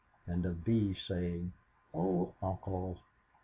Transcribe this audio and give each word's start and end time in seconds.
and 0.25 0.47
of 0.47 0.63
Bee 0.65 0.95
saying, 1.05 1.53
"Oh, 1.93 2.33
uncle!" 2.41 2.97